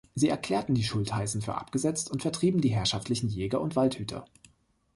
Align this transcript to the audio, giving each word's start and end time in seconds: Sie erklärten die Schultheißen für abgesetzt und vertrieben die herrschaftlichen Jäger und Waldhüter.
Sie 0.15 0.29
erklärten 0.29 0.73
die 0.73 0.83
Schultheißen 0.83 1.43
für 1.43 1.53
abgesetzt 1.53 2.09
und 2.09 2.23
vertrieben 2.23 2.59
die 2.59 2.69
herrschaftlichen 2.73 3.29
Jäger 3.29 3.61
und 3.61 3.75
Waldhüter. 3.75 4.25